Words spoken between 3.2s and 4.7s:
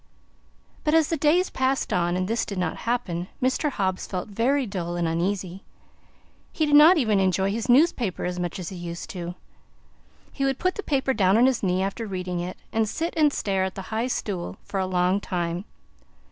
Mr. Hobbs felt very